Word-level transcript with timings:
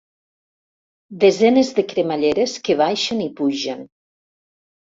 Desenes 1.25 1.69
de 1.81 1.85
cremalleres 1.93 2.57
que 2.65 2.77
baixen 2.83 3.23
i 3.27 3.31
pugen. 3.43 3.89